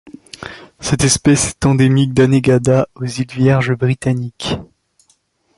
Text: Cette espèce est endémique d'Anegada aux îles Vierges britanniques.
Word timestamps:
Cette 0.79 1.03
espèce 1.03 1.49
est 1.49 1.63
endémique 1.67 2.15
d'Anegada 2.15 2.87
aux 2.95 3.05
îles 3.05 3.27
Vierges 3.31 3.73
britanniques. 3.75 4.55